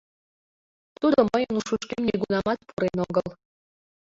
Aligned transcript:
Тудо 0.99 1.19
мыйын 1.31 1.53
ушышкем 1.59 2.01
нигунамат 2.07 2.59
пурен 2.67 2.97
огыл. 3.05 3.27